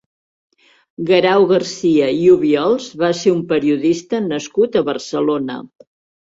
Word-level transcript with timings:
Guerau 1.09 1.45
Garcia 1.51 2.09
i 2.23 2.25
Obiols 2.37 2.89
va 3.03 3.11
ser 3.21 3.35
un 3.37 3.45
periodista 3.55 4.25
nascut 4.33 4.81
a 4.81 4.87
Barcelona. 4.93 5.63